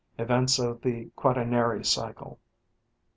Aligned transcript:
Events 0.17 0.57
of 0.57 0.81
the 0.81 1.11
Quaternary 1.15 1.85
cycle. 1.85 2.39